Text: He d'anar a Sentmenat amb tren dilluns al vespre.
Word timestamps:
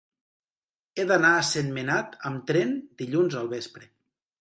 He 1.01 1.05
d'anar 1.11 1.35
a 1.41 1.45
Sentmenat 1.51 2.19
amb 2.31 2.51
tren 2.53 2.75
dilluns 3.05 3.41
al 3.45 3.55
vespre. 3.57 3.97